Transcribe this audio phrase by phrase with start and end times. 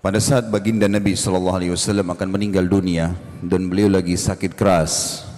[0.00, 3.12] Pada saat baginda Nabi sallallahu alaihi wasallam akan meninggal dunia
[3.44, 5.28] dan beliau lagi sakit keras,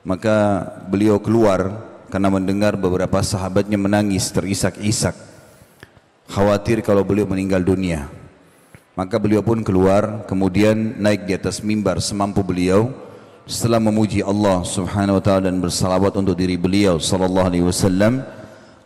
[0.00, 1.76] maka beliau keluar
[2.08, 5.12] karena mendengar beberapa sahabatnya menangis terisak-isak,
[6.32, 8.08] khawatir kalau beliau meninggal dunia.
[8.96, 12.88] Maka beliau pun keluar, kemudian naik di atas mimbar semampu beliau
[13.44, 18.24] setelah memuji Allah Subhanahu wa taala dan bersalawat untuk diri beliau sallallahu alaihi wasallam,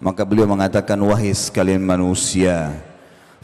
[0.02, 2.74] maka beliau mengatakan wahai sekalian manusia,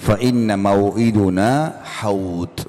[0.01, 2.65] fa inna mau'iduna haud.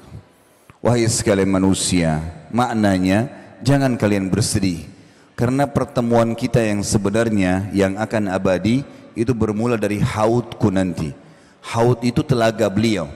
[0.84, 2.20] Wahai sekalian manusia
[2.52, 3.32] maknanya
[3.64, 4.84] jangan kalian bersedih.
[5.32, 8.84] Karena pertemuan kita yang sebenarnya yang akan abadi
[9.16, 11.10] itu bermula dari haudku nanti.
[11.64, 13.08] Haud itu telaga beliau.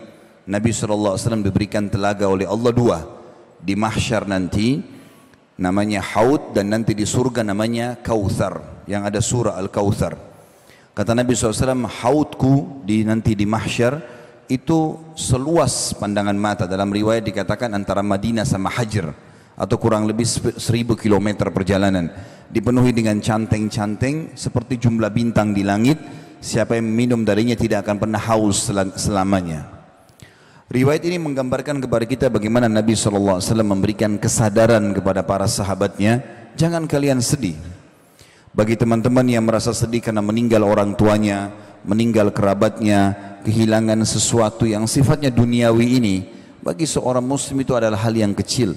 [0.49, 2.99] Nabi SAW diberikan telaga oleh Allah dua.
[3.61, 4.81] Di mahsyar nanti
[5.61, 10.36] namanya haud dan nanti di surga namanya kautsar yang ada surah al-kautsar
[10.97, 14.01] Kata Nabi SAW, hautku di nanti di mahsyar
[14.49, 16.65] itu seluas pandangan mata.
[16.65, 19.13] Dalam riwayat dikatakan antara Madinah sama Hajar
[19.61, 20.25] atau kurang lebih
[20.57, 22.09] seribu kilometer perjalanan.
[22.49, 26.01] Dipenuhi dengan canteng-canteng seperti jumlah bintang di langit.
[26.41, 29.69] Siapa yang minum darinya tidak akan pernah haus selamanya.
[30.73, 36.25] Riwayat ini menggambarkan kepada kita bagaimana Nabi SAW memberikan kesadaran kepada para sahabatnya.
[36.57, 37.76] Jangan kalian sedih.
[38.57, 41.53] Bagi teman-teman yang merasa sedih karena meninggal orang tuanya,
[41.85, 43.13] meninggal kerabatnya,
[43.45, 46.17] kehilangan sesuatu yang sifatnya duniawi ini,
[46.65, 48.73] bagi seorang muslim itu adalah hal yang kecil.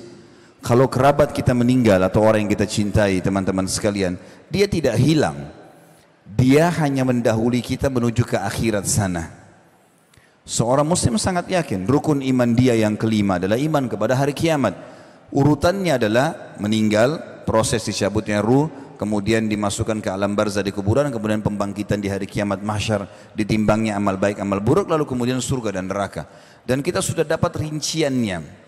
[0.59, 4.19] Kalau kerabat kita meninggal atau orang yang kita cintai, teman-teman sekalian,
[4.51, 5.47] dia tidak hilang.
[6.27, 9.31] Dia hanya mendahului kita menuju ke akhirat sana.
[10.43, 14.75] Seorang muslim sangat yakin rukun iman dia yang kelima adalah iman kepada hari kiamat.
[15.31, 18.67] Urutannya adalah meninggal, proses dicabutnya ruh,
[18.99, 24.19] kemudian dimasukkan ke alam barzah di kuburan, kemudian pembangkitan di hari kiamat mahsyar, ditimbangnya amal
[24.19, 26.27] baik, amal buruk, lalu kemudian surga dan neraka.
[26.67, 28.67] Dan kita sudah dapat rinciannya.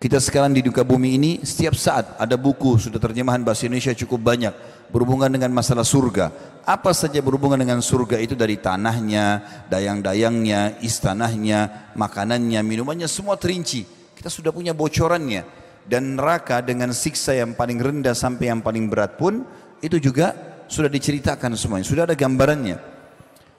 [0.00, 4.20] Kita sekarang di duka bumi ini setiap saat ada buku sudah terjemahan bahasa Indonesia cukup
[4.20, 4.52] banyak
[4.92, 6.28] berhubungan dengan masalah surga.
[6.64, 9.40] Apa saja berhubungan dengan surga itu dari tanahnya,
[9.72, 13.88] dayang-dayangnya, istanahnya, makanannya, minumannya semua terinci.
[14.12, 19.20] Kita sudah punya bocorannya dan neraka dengan siksa yang paling rendah sampai yang paling berat
[19.20, 19.44] pun
[19.84, 20.32] itu juga
[20.64, 22.80] sudah diceritakan semuanya, sudah ada gambarannya.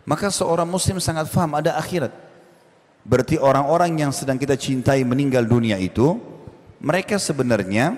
[0.06, 2.14] Maka seorang muslim sangat faham ada akhirat.
[3.06, 6.18] Berarti orang-orang yang sedang kita cintai meninggal dunia itu,
[6.82, 7.94] mereka sebenarnya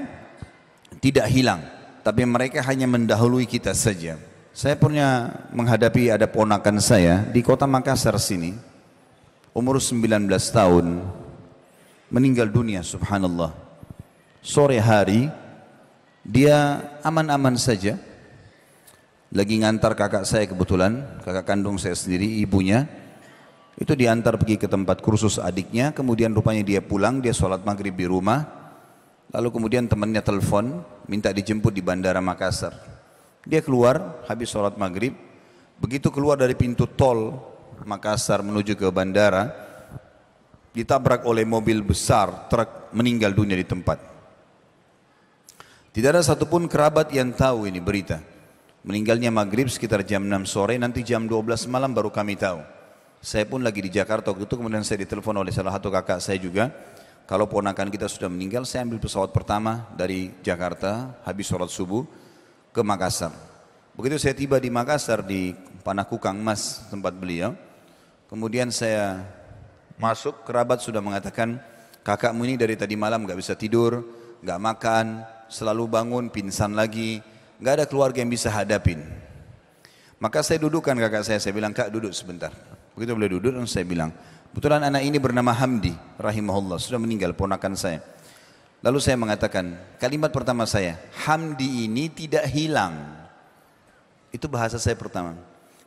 [1.00, 1.64] tidak hilang,
[2.04, 4.20] tapi mereka hanya mendahului kita saja.
[4.52, 8.52] Saya punya menghadapi ada ponakan saya di kota Makassar sini,
[9.56, 10.86] umur 19 tahun,
[12.12, 13.67] meninggal dunia subhanallah
[14.48, 15.28] sore hari
[16.24, 18.00] dia aman-aman saja.
[19.28, 22.88] Lagi ngantar kakak saya kebetulan kakak kandung saya sendiri ibunya.
[23.76, 28.08] Itu diantar pergi ke tempat kursus adiknya kemudian rupanya dia pulang dia sholat maghrib di
[28.08, 28.48] rumah.
[29.36, 30.80] Lalu kemudian temannya telepon
[31.12, 32.72] minta dijemput di bandara Makassar.
[33.44, 35.12] Dia keluar habis sholat maghrib.
[35.78, 37.36] Begitu keluar dari pintu tol
[37.84, 39.52] Makassar menuju ke bandara
[40.72, 44.17] ditabrak oleh mobil besar truk meninggal dunia di tempat
[45.98, 48.22] tidak ada satupun kerabat yang tahu ini berita.
[48.86, 52.62] Meninggalnya maghrib sekitar jam 6 sore, nanti jam 12 malam baru kami tahu.
[53.18, 56.38] Saya pun lagi di Jakarta waktu itu, kemudian saya ditelepon oleh salah satu kakak saya
[56.38, 56.70] juga.
[57.26, 62.06] Kalau ponakan kita sudah meninggal, saya ambil pesawat pertama dari Jakarta, habis sholat subuh,
[62.70, 63.34] ke Makassar.
[63.98, 67.58] Begitu saya tiba di Makassar, di Panakukang Mas, tempat beliau.
[68.30, 69.26] Kemudian saya
[69.98, 71.58] masuk, kerabat sudah mengatakan,
[72.06, 74.06] kakakmu ini dari tadi malam gak bisa tidur,
[74.46, 77.20] gak makan, selalu bangun pingsan lagi,
[77.60, 79.04] nggak ada keluarga yang bisa hadapin.
[80.18, 82.50] Maka saya dudukkan kakak saya, saya bilang kak duduk sebentar.
[82.98, 84.10] Begitu boleh duduk, saya bilang,
[84.50, 88.02] betulan anak ini bernama Hamdi, rahimahullah, sudah meninggal, ponakan saya.
[88.82, 92.98] Lalu saya mengatakan, kalimat pertama saya, Hamdi ini tidak hilang.
[94.34, 95.38] Itu bahasa saya pertama.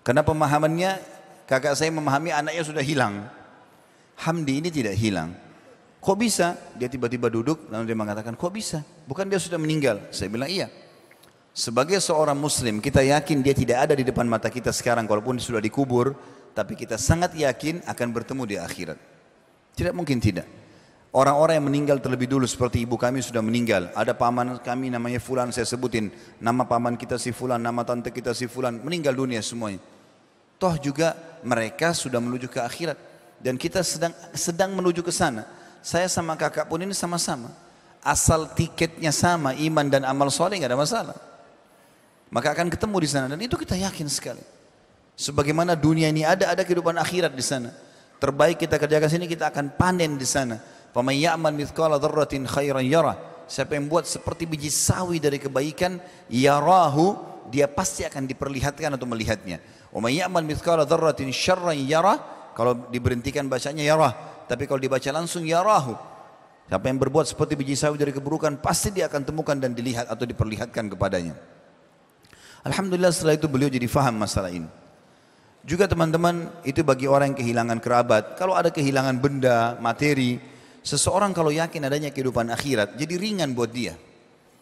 [0.06, 1.02] Karena pemahamannya,
[1.50, 3.26] kakak saya memahami anaknya sudah hilang.
[4.14, 5.34] Hamdi ini tidak hilang.
[6.00, 6.56] Kok bisa?
[6.80, 8.80] Dia tiba-tiba duduk lalu dia mengatakan, kok bisa?
[9.04, 10.00] Bukan dia sudah meninggal?
[10.08, 10.72] Saya bilang iya.
[11.52, 15.60] Sebagai seorang muslim kita yakin dia tidak ada di depan mata kita sekarang walaupun sudah
[15.60, 16.16] dikubur.
[16.50, 18.98] Tapi kita sangat yakin akan bertemu di akhirat.
[19.76, 20.48] Tidak mungkin tidak.
[21.10, 23.90] Orang-orang yang meninggal terlebih dulu seperti ibu kami sudah meninggal.
[23.98, 26.10] Ada paman kami namanya Fulan saya sebutin.
[26.38, 28.78] Nama paman kita si Fulan, nama tante kita si Fulan.
[28.78, 29.82] Meninggal dunia semuanya.
[30.58, 32.98] Toh juga mereka sudah menuju ke akhirat.
[33.42, 35.59] Dan kita sedang sedang menuju ke sana.
[35.80, 37.52] Saya sama kakak pun ini sama-sama.
[38.00, 41.16] Asal tiketnya sama, iman dan amal soleh nggak ada masalah.
[42.30, 44.40] Maka akan ketemu di sana dan itu kita yakin sekali.
[45.20, 47.70] Sebagaimana dunia ini ada, ada kehidupan akhirat di sana.
[48.20, 50.60] terbaik kita kerjakan sini kita akan panen di sana.
[50.92, 53.16] Faman ya'mal mithqala dzarratin khairan yara.
[53.48, 55.96] Siapa yang buat seperti biji sawi dari kebaikan,
[56.28, 57.16] yarahu,
[57.48, 59.58] dia pasti akan diperlihatkan atau melihatnya.
[59.88, 62.20] Wa may ya'mal mithqala dzarratin syarran yara.
[62.52, 64.12] Kalau diberhentikan bacanya yarah,
[64.50, 65.94] tapi kalau dibaca langsung yarahu.
[66.66, 70.26] Siapa yang berbuat seperti biji sawi dari keburukan, pasti dia akan temukan dan dilihat atau
[70.26, 71.38] diperlihatkan kepadanya.
[72.66, 74.66] Alhamdulillah setelah itu beliau jadi faham masalah ini.
[75.62, 78.24] Juga teman-teman itu bagi orang yang kehilangan kerabat.
[78.34, 80.42] Kalau ada kehilangan benda, materi,
[80.82, 83.94] seseorang kalau yakin adanya kehidupan akhirat, jadi ringan buat dia.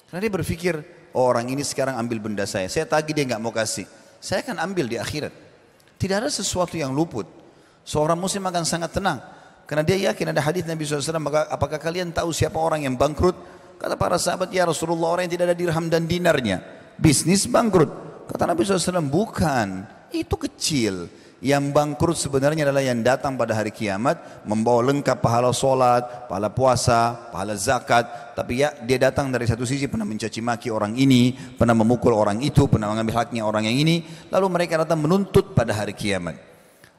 [0.09, 0.75] Karena dia berpikir,
[1.17, 3.89] oh, orang ini sekarang ambil benda saya, saya tagih dia nggak mau kasih,
[4.21, 5.33] saya akan ambil di akhirat.
[5.97, 7.27] Tidak ada sesuatu yang luput.
[7.89, 9.38] Seorang muslim akan sangat tenang.
[9.69, 13.37] Karena dia yakin ada hadis Nabi SAW, maka apakah kalian tahu siapa orang yang bangkrut?
[13.77, 16.65] Kata para sahabat, ya Rasulullah orang yang tidak ada dirham dan dinarnya.
[16.97, 17.93] Bisnis bangkrut.
[18.33, 21.13] Kata Nabi SAW, bukan itu kecil.
[21.39, 27.31] Yang bangkrut sebenarnya adalah yang datang pada hari kiamat membawa lengkap pahala solat, pahala puasa,
[27.31, 28.35] pahala zakat.
[28.35, 32.43] Tapi ya dia datang dari satu sisi pernah mencaci maki orang ini, pernah memukul orang
[32.43, 34.03] itu, pernah mengambil haknya orang yang ini.
[34.35, 36.58] Lalu mereka datang menuntut pada hari kiamat.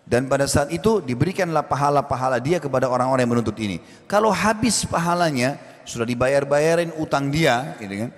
[0.09, 3.77] Dan pada saat itu diberikanlah pahala-pahala dia kepada orang-orang yang menuntut ini.
[4.09, 8.09] Kalau habis pahalanya, sudah dibayar-bayarin utang dia, gitu kan,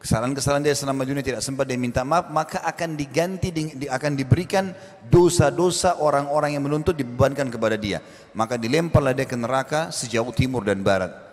[0.00, 4.72] kesalahan-kesalahan dia selama dunia tidak sempat dia minta maaf maka akan diganti di, akan diberikan
[5.12, 8.00] dosa-dosa orang-orang yang menuntut dibebankan kepada dia.
[8.32, 11.25] Maka dilemparlah dia ke neraka sejauh timur dan barat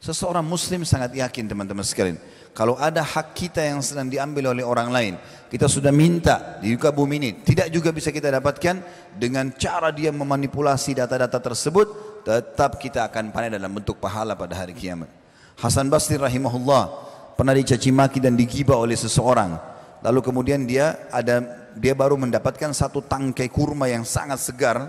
[0.00, 2.18] seseorang muslim sangat yakin teman-teman sekalian
[2.50, 5.14] kalau ada hak kita yang sedang diambil oleh orang lain
[5.52, 8.80] kita sudah minta di muka bumi ini tidak juga bisa kita dapatkan
[9.14, 11.86] dengan cara dia memanipulasi data-data tersebut
[12.24, 15.20] tetap kita akan panen dalam bentuk pahala pada hari kiamat
[15.60, 16.88] Hasan Basri rahimahullah
[17.36, 19.60] pernah dicaci maki dan digibah oleh seseorang.
[20.00, 24.88] Lalu kemudian dia ada dia baru mendapatkan satu tangkai kurma yang sangat segar.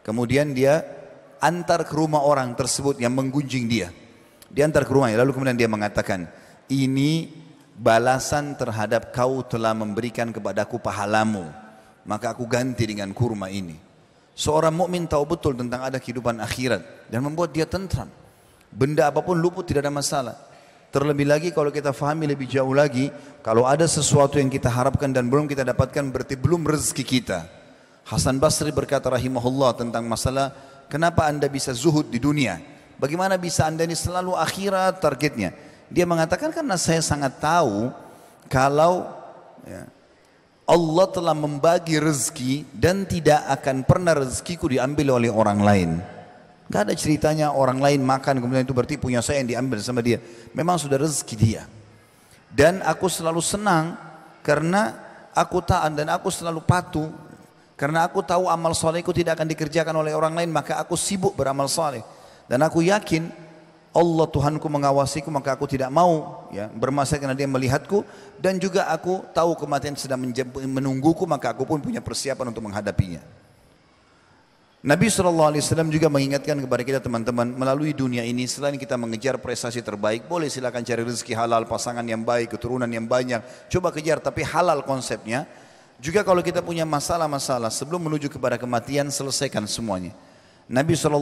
[0.00, 0.80] Kemudian dia
[1.44, 3.92] antar ke rumah orang tersebut yang menggunjing dia.
[4.48, 5.20] Dia antar ke rumahnya.
[5.20, 6.28] Lalu kemudian dia mengatakan,
[6.68, 7.28] ini
[7.76, 11.48] balasan terhadap kau telah memberikan kepadaku pahalamu.
[12.08, 13.76] Maka aku ganti dengan kurma ini.
[14.38, 18.06] Seorang mukmin tahu betul tentang ada kehidupan akhirat dan membuat dia tentram.
[18.70, 20.36] Benda apa pun luput tidak ada masalah.
[20.88, 23.12] Terlebih lagi kalau kita fahami lebih jauh lagi,
[23.44, 27.44] kalau ada sesuatu yang kita harapkan dan belum kita dapatkan berarti belum rezeki kita.
[28.08, 30.56] Hasan Basri berkata rahimahullah tentang masalah
[30.88, 32.56] kenapa anda bisa zuhud di dunia.
[32.98, 35.54] Bagaimana bisa anda ini selalu akhirat targetnya.
[35.86, 37.94] Dia mengatakan karena saya sangat tahu
[38.50, 39.06] kalau
[39.62, 39.86] ya,
[40.68, 45.90] Allah telah membagi rezeki dan tidak akan pernah rezekiku diambil oleh orang lain.
[46.68, 50.20] Gak ada ceritanya orang lain makan kemudian itu berarti punya saya yang diambil sama dia.
[50.52, 51.64] Memang sudah rezeki dia.
[52.52, 53.96] Dan aku selalu senang
[54.44, 54.92] karena
[55.32, 57.08] aku taat dan aku selalu patuh.
[57.78, 61.70] Karena aku tahu amal solehku tidak akan dikerjakan oleh orang lain maka aku sibuk beramal
[61.70, 62.02] soleh.
[62.48, 63.28] Dan aku yakin
[63.92, 68.02] Allah Tuhanku mengawasiku maka aku tidak mau ya bermasalah karena dia melihatku.
[68.40, 70.24] Dan juga aku tahu kematian sedang
[70.64, 73.20] menungguku maka aku pun punya persiapan untuk menghadapinya.
[74.78, 75.58] Nabi SAW
[75.90, 80.86] juga mengingatkan kepada kita teman-teman melalui dunia ini selain kita mengejar prestasi terbaik boleh silakan
[80.86, 85.50] cari rezeki halal pasangan yang baik keturunan yang banyak coba kejar tapi halal konsepnya.
[85.98, 90.14] Juga kalau kita punya masalah-masalah sebelum menuju kepada kematian selesaikan semuanya.
[90.70, 91.18] Nabi SAW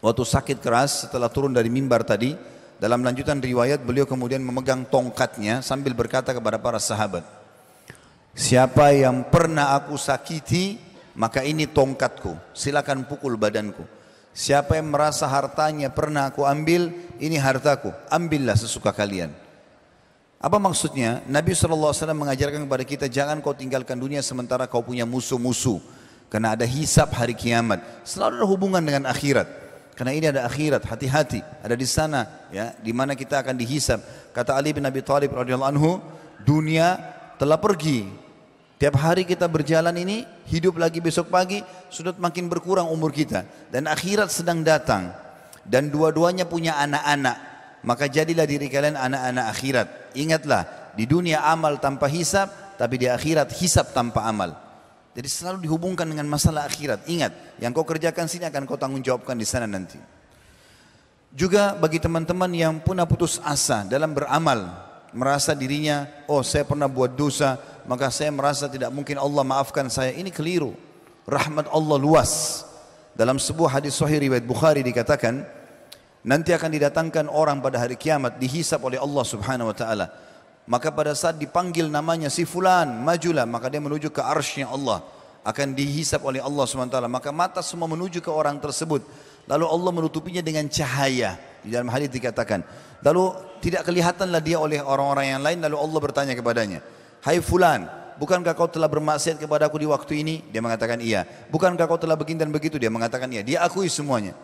[0.00, 2.34] waktu sakit keras setelah turun dari mimbar tadi
[2.78, 7.26] dalam lanjutan riwayat beliau kemudian memegang tongkatnya sambil berkata kepada para sahabat
[8.34, 10.88] siapa yang pernah aku sakiti
[11.18, 13.82] maka ini tongkatku, silakan pukul badanku.
[14.30, 19.34] Siapa yang merasa hartanya pernah aku ambil, ini hartaku, ambillah sesuka kalian.
[20.38, 21.26] Apa maksudnya?
[21.26, 25.82] Nabi SAW mengajarkan kepada kita, jangan kau tinggalkan dunia sementara kau punya musuh-musuh.
[26.30, 27.82] Karena ada hisap hari kiamat.
[28.06, 29.50] Selalu ada hubungan dengan akhirat.
[29.98, 31.42] Karena ini ada akhirat, hati-hati.
[31.58, 33.98] Ada di sana, ya, di mana kita akan dihisap.
[34.30, 35.98] Kata Ali bin Abi Thalib radhiyallahu anhu,
[36.46, 37.02] dunia
[37.34, 38.06] telah pergi,
[38.78, 43.42] Tiap hari kita berjalan ini, hidup lagi besok pagi, sudah makin berkurang umur kita.
[43.74, 45.10] Dan akhirat sedang datang.
[45.66, 47.36] Dan dua-duanya punya anak-anak.
[47.82, 49.86] Maka jadilah diri kalian anak-anak akhirat.
[50.14, 54.54] Ingatlah, di dunia amal tanpa hisap, tapi di akhirat hisap tanpa amal.
[55.18, 57.10] Jadi selalu dihubungkan dengan masalah akhirat.
[57.10, 59.98] Ingat, yang kau kerjakan sini akan kau tanggung jawabkan di sana nanti.
[61.34, 64.78] Juga bagi teman-teman yang pun putus asa dalam beramal,
[65.10, 67.58] merasa dirinya, oh saya pernah buat dosa,
[67.90, 70.14] maka saya merasa tidak mungkin Allah maafkan saya.
[70.14, 70.78] Ini keliru.
[71.26, 72.62] Rahmat Allah luas.
[73.18, 75.42] Dalam sebuah hadis sahih riwayat Bukhari dikatakan,
[76.22, 80.06] nanti akan didatangkan orang pada hari kiamat dihisap oleh Allah Subhanahu wa taala.
[80.68, 85.00] Maka pada saat dipanggil namanya si fulan, majulah, maka dia menuju ke arsy Allah.
[85.48, 86.92] akan dihisap oleh Allah SWT.
[87.08, 89.00] Maka mata semua menuju ke orang tersebut.
[89.48, 91.40] Lalu Allah menutupinya dengan cahaya.
[91.64, 92.60] Di dalam hadis dikatakan.
[93.00, 93.32] Lalu
[93.64, 95.58] tidak kelihatanlah dia oleh orang-orang yang lain.
[95.64, 96.84] Lalu Allah bertanya kepadanya.
[97.24, 97.88] Hai fulan,
[98.20, 100.34] bukankah kau telah bermaksiat kepada aku di waktu ini?
[100.52, 101.24] Dia mengatakan iya.
[101.48, 102.76] Bukankah kau telah begini dan begitu?
[102.76, 103.40] Dia mengatakan iya.
[103.40, 104.36] Dia akui semuanya.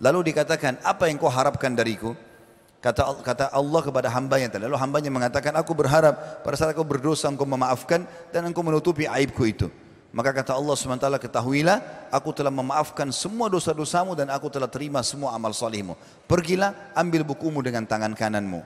[0.00, 2.16] Lalu dikatakan, apa yang kau harapkan dariku?
[2.86, 4.62] Kata, kata Allah kepada hambanya tadi.
[4.62, 9.42] Lalu hambanya mengatakan, aku berharap pada saat kau berdosa engkau memaafkan dan engkau menutupi aibku
[9.42, 9.66] itu.
[10.14, 11.82] Maka kata Allah SWT, ketahuilah,
[12.14, 15.98] aku telah memaafkan semua dosa-dosamu dan aku telah terima semua amal salihmu.
[16.30, 18.62] Pergilah, ambil bukumu dengan tangan kananmu.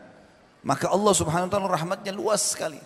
[0.68, 2.76] Maka Allah Subhanahu wa taala rahmatnya luas sekali.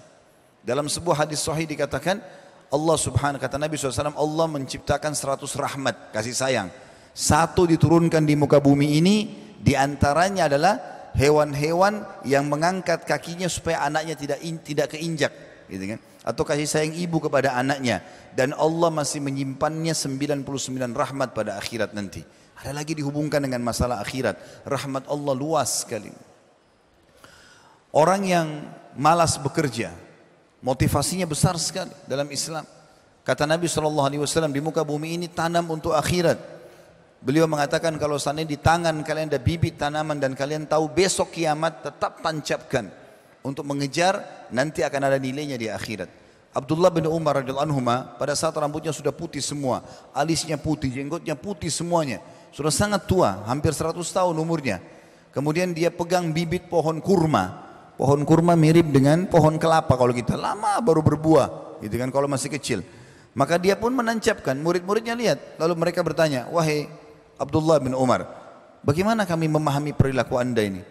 [0.63, 2.23] Dalam sebuah hadis sahih dikatakan
[2.71, 6.71] Allah Subhanahu kata Nabi SAW Allah menciptakan seratus rahmat kasih sayang.
[7.11, 9.17] Satu diturunkan di muka bumi ini
[9.59, 15.33] di antaranya adalah hewan-hewan yang mengangkat kakinya supaya anaknya tidak in, tidak keinjak
[15.71, 18.01] gitu kan atau kasih sayang ibu kepada anaknya
[18.33, 20.43] dan Allah masih menyimpannya 99
[20.97, 22.25] rahmat pada akhirat nanti.
[22.55, 24.65] Ada lagi dihubungkan dengan masalah akhirat.
[24.65, 26.09] Rahmat Allah luas sekali.
[27.93, 28.67] Orang yang
[28.97, 29.93] malas bekerja,
[30.65, 32.65] motivasinya besar sekali dalam Islam.
[33.21, 34.09] Kata Nabi SAW
[34.49, 36.54] di muka bumi ini tanam untuk akhirat.
[37.25, 41.81] Beliau mengatakan kalau sana di tangan kalian ada bibit tanaman dan kalian tahu besok kiamat
[41.81, 42.93] tetap tancapkan
[43.41, 46.13] untuk mengejar nanti akan ada nilainya di akhirat.
[46.53, 47.81] Abdullah bin Umar radhiyallahu anhu
[48.21, 49.81] pada saat rambutnya sudah putih semua,
[50.13, 52.21] alisnya putih, jenggotnya putih semuanya,
[52.53, 54.85] sudah sangat tua, hampir 100 tahun umurnya.
[55.33, 57.65] Kemudian dia pegang bibit pohon kurma.
[57.97, 62.53] Pohon kurma mirip dengan pohon kelapa kalau kita lama baru berbuah, gitu kan kalau masih
[62.53, 62.85] kecil.
[63.35, 66.87] Maka dia pun menancapkan, murid-muridnya lihat, lalu mereka bertanya, "Wahai
[67.39, 68.27] Abdullah bin Umar,
[68.87, 70.83] bagaimana kami memahami perilaku Anda ini?"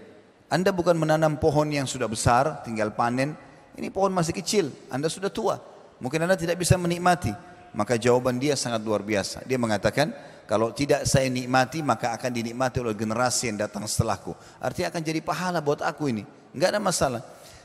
[0.54, 3.34] Anda bukan menanam pohon yang sudah besar, tinggal panen.
[3.74, 5.58] Ini pohon masih kecil, Anda sudah tua.
[5.98, 7.34] Mungkin Anda tidak bisa menikmati.
[7.74, 9.42] Maka jawaban dia sangat luar biasa.
[9.50, 10.14] Dia mengatakan,
[10.46, 14.38] kalau tidak saya nikmati, maka akan dinikmati oleh generasi yang datang setelahku.
[14.62, 16.22] Artinya akan jadi pahala buat aku ini.
[16.54, 17.22] Enggak ada masalah.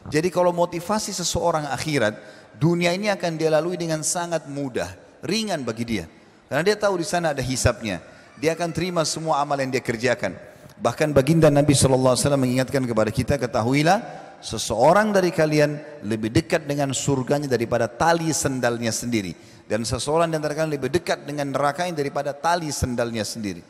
[0.08, 2.16] Jadi kalau motivasi seseorang akhirat,
[2.56, 4.88] dunia ini akan dia lalui dengan sangat mudah,
[5.20, 6.04] ringan bagi dia.
[6.48, 8.00] Karena dia tahu di sana ada hisapnya.
[8.38, 10.38] Dia akan terima semua amal yang dia kerjakan.
[10.78, 13.98] Bahkan baginda Nabi SAW mengingatkan kepada kita, ketahuilah
[14.38, 15.74] seseorang dari kalian
[16.06, 19.34] lebih dekat dengan surganya daripada tali sendalnya sendiri.
[19.66, 23.60] Dan seseorang antara kalian lebih dekat dengan nerakanya daripada tali sendalnya sendiri.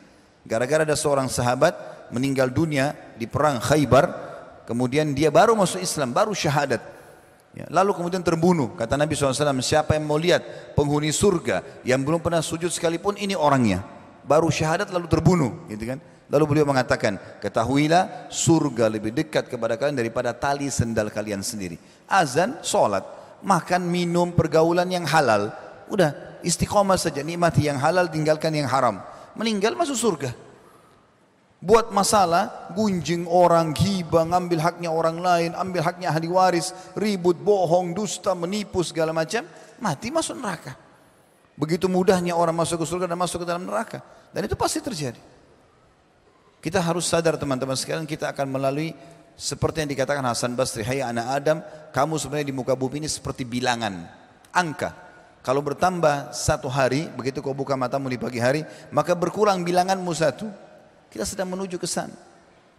[0.45, 1.75] Gara-gara ada seorang sahabat
[2.13, 4.05] meninggal dunia di perang Khaybar,
[4.69, 6.79] kemudian dia baru masuk Islam, baru syahadat.
[7.57, 8.77] Ya, lalu kemudian terbunuh.
[8.77, 9.33] Kata Nabi SAW,
[9.65, 13.98] siapa yang mau lihat penghuni surga yang belum pernah sujud sekalipun, ini orangnya.
[14.29, 15.65] Baru syahadat lalu terbunuh.
[15.65, 15.97] Gitu kan?
[16.29, 21.81] Lalu beliau mengatakan, ketahuilah surga lebih dekat kepada kalian daripada tali sendal kalian sendiri.
[22.05, 23.01] Azan, solat,
[23.41, 25.49] makan, minum, pergaulan yang halal.
[25.89, 29.01] Udah, istiqomah saja, nikmati yang halal, tinggalkan yang haram.
[29.33, 30.29] Meninggal masuk surga.
[31.59, 37.97] Buat masalah, gunjing orang, gibah, ngambil haknya orang lain, ambil haknya ahli waris, ribut, bohong,
[37.97, 39.43] dusta, menipu segala macam,
[39.81, 40.77] mati masuk neraka.
[41.59, 43.99] Begitu mudahnya orang masuk ke surga dan masuk ke dalam neraka.
[44.31, 45.19] Dan itu pasti terjadi.
[46.63, 48.95] Kita harus sadar teman-teman sekalian kita akan melalui
[49.35, 51.57] seperti yang dikatakan Hasan Basri, hai anak Adam,
[51.95, 54.07] kamu sebenarnya di muka bumi ini seperti bilangan,
[54.51, 54.91] angka.
[55.39, 60.51] Kalau bertambah satu hari, begitu kau buka matamu di pagi hari, maka berkurang bilanganmu satu.
[61.07, 62.11] Kita sedang menuju ke sana.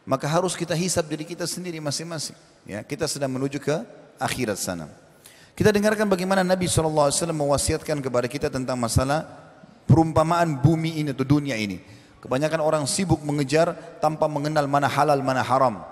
[0.05, 2.37] Maka harus kita hisap diri kita sendiri masing-masing.
[2.69, 3.81] Ya, kita sedang menuju ke
[4.21, 4.93] akhirat sana.
[5.61, 9.29] Kita dengarkan bagaimana Nabi SAW mewasiatkan kepada kita tentang masalah
[9.85, 11.85] perumpamaan bumi ini atau dunia ini.
[12.25, 15.85] Kebanyakan orang sibuk mengejar tanpa mengenal mana halal, mana haram.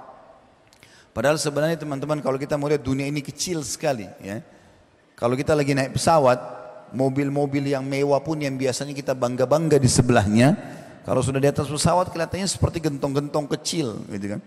[1.12, 4.40] Padahal sebenarnya teman-teman kalau kita melihat dunia ini kecil sekali ya.
[5.12, 6.40] Kalau kita lagi naik pesawat,
[6.96, 10.56] mobil-mobil yang mewah pun yang biasanya kita bangga-bangga di sebelahnya,
[11.04, 14.40] kalau sudah di atas pesawat kelihatannya seperti gentong-gentong kecil gitu kan.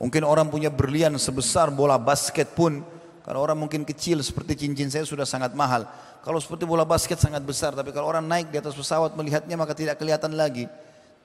[0.00, 2.95] Mungkin orang punya berlian sebesar bola basket pun
[3.26, 5.82] kalau orang mungkin kecil seperti cincin saya sudah sangat mahal.
[6.22, 9.74] Kalau seperti bola basket sangat besar, tapi kalau orang naik di atas pesawat melihatnya maka
[9.74, 10.70] tidak kelihatan lagi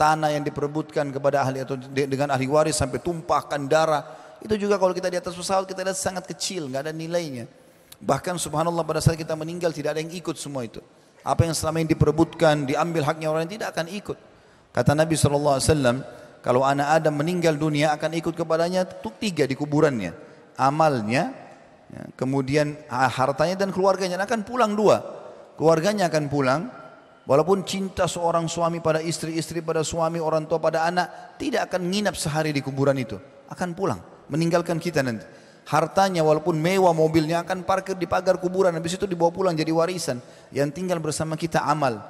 [0.01, 4.01] tanah yang diperebutkan kepada ahli atau dengan ahli waris sampai tumpahkan darah.
[4.41, 7.45] Itu juga kalau kita di atas pesawat kita lihat sangat kecil, nggak ada nilainya.
[8.01, 10.81] Bahkan subhanallah pada saat kita meninggal tidak ada yang ikut semua itu.
[11.21, 14.17] Apa yang selama ini diperebutkan, diambil haknya orang yang tidak akan ikut.
[14.73, 16.01] Kata Nabi SAW,
[16.41, 18.89] kalau anak Adam meninggal dunia akan ikut kepadanya
[19.21, 20.17] tiga di kuburannya.
[20.57, 21.29] Amalnya,
[21.91, 25.03] ya, kemudian hartanya dan keluarganya akan pulang dua.
[25.59, 26.61] Keluarganya akan pulang,
[27.21, 31.85] Walaupun cinta seorang suami pada istri, istri pada suami, orang tua pada anak, tidak akan
[31.93, 33.13] nginap sehari di kuburan itu.
[33.45, 35.21] Akan pulang, meninggalkan kita nanti.
[35.69, 38.73] Hartanya walaupun mewah mobilnya akan parkir di pagar kuburan.
[38.73, 40.17] Habis itu dibawa pulang jadi warisan.
[40.49, 42.01] Yang tinggal bersama kita amal.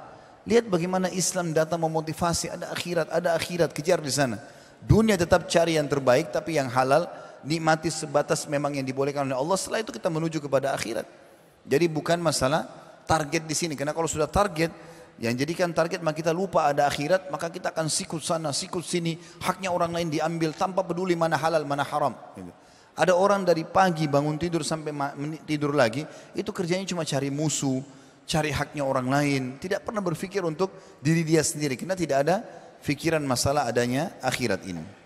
[0.48, 2.48] Lihat bagaimana Islam datang memotivasi.
[2.48, 3.70] Ada akhirat, ada akhirat.
[3.76, 4.40] Kejar di sana.
[4.82, 7.06] Dunia tetap cari yang terbaik tapi yang halal.
[7.42, 9.56] Nikmati sebatas memang yang dibolehkan oleh Allah.
[9.58, 11.06] Setelah itu kita menuju kepada akhirat.
[11.66, 12.66] Jadi bukan masalah
[13.06, 13.74] target di sini.
[13.74, 14.70] Karena kalau sudah target,
[15.20, 19.18] yang jadikan target maka kita lupa ada akhirat, maka kita akan sikut sana, sikut sini,
[19.44, 22.14] haknya orang lain diambil tanpa peduli mana halal, mana haram.
[22.92, 24.92] Ada orang dari pagi bangun tidur sampai
[25.44, 26.04] tidur lagi,
[26.36, 27.80] itu kerjanya cuma cari musuh,
[28.26, 32.36] cari haknya orang lain, tidak pernah berpikir untuk diri dia sendiri karena tidak ada
[32.82, 35.01] fikiran masalah adanya akhirat ini.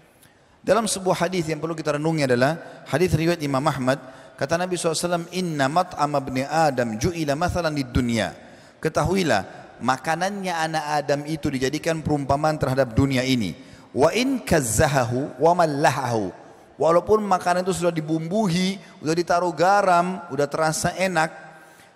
[0.67, 4.03] Dalam sebuah hadis yang perlu kita renungi adalah hadis riwayat Imam Ahmad,
[4.35, 8.35] kata Nabi SAW, Inna mat'am abni Adam ju'ila mathalan di dunia.
[8.83, 9.47] Ketahuilah,
[9.79, 13.55] makanannya anak Adam itu dijadikan perumpamaan terhadap dunia ini.
[13.95, 16.35] Wa in kazzahahu wa mallahahu
[16.77, 21.33] Walaupun makanan itu sudah dibumbuhi, sudah ditaruh garam, sudah terasa enak.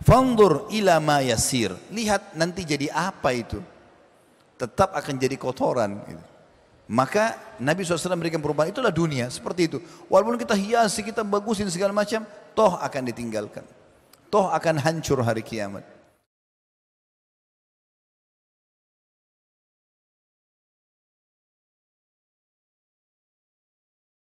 [0.00, 1.76] Fandur ila ma yasir.
[1.92, 3.60] Lihat nanti jadi apa itu.
[4.56, 6.00] Tetap akan jadi kotoran.
[6.08, 6.29] Gitu.
[6.90, 8.74] Maka Nabi SAW memberikan perubahan.
[8.74, 9.78] Itulah dunia, seperti itu.
[10.10, 13.62] Walaupun kita hiasi, kita bagusin segala macam, toh akan ditinggalkan.
[14.26, 15.86] Toh akan hancur hari kiamat.